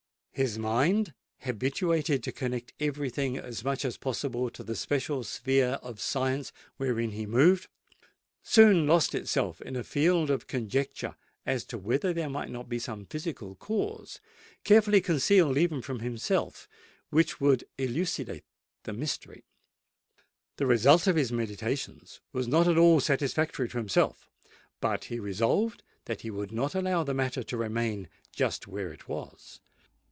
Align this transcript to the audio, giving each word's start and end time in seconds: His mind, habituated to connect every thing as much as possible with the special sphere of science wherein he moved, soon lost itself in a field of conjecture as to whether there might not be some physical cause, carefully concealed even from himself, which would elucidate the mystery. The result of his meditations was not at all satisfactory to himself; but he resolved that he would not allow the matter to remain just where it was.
His 0.33 0.57
mind, 0.57 1.13
habituated 1.41 2.23
to 2.23 2.31
connect 2.31 2.73
every 2.79 3.09
thing 3.09 3.37
as 3.37 3.65
much 3.65 3.83
as 3.83 3.97
possible 3.97 4.43
with 4.43 4.53
the 4.55 4.77
special 4.77 5.25
sphere 5.25 5.77
of 5.83 5.99
science 6.01 6.53
wherein 6.77 7.11
he 7.11 7.25
moved, 7.25 7.67
soon 8.41 8.87
lost 8.87 9.13
itself 9.13 9.61
in 9.61 9.75
a 9.75 9.83
field 9.83 10.31
of 10.31 10.47
conjecture 10.47 11.15
as 11.45 11.65
to 11.65 11.77
whether 11.77 12.11
there 12.13 12.29
might 12.29 12.49
not 12.49 12.69
be 12.69 12.79
some 12.79 13.05
physical 13.05 13.55
cause, 13.55 14.21
carefully 14.63 15.01
concealed 15.01 15.57
even 15.57 15.81
from 15.81 15.99
himself, 15.99 16.67
which 17.09 17.41
would 17.41 17.65
elucidate 17.77 18.45
the 18.83 18.93
mystery. 18.93 19.43
The 20.55 20.65
result 20.65 21.07
of 21.07 21.17
his 21.17 21.33
meditations 21.33 22.21
was 22.31 22.47
not 22.47 22.69
at 22.69 22.77
all 22.77 23.01
satisfactory 23.01 23.67
to 23.67 23.77
himself; 23.77 24.29
but 24.79 25.03
he 25.05 25.19
resolved 25.19 25.83
that 26.05 26.21
he 26.21 26.31
would 26.31 26.53
not 26.53 26.73
allow 26.73 27.03
the 27.03 27.13
matter 27.13 27.43
to 27.43 27.57
remain 27.57 28.07
just 28.31 28.65
where 28.65 28.93
it 28.93 29.09
was. 29.09 29.59